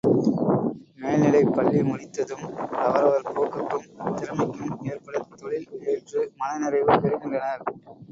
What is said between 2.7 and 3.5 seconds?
அவரவர்